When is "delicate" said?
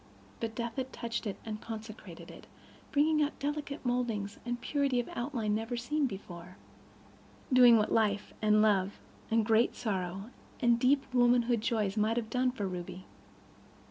3.37-3.85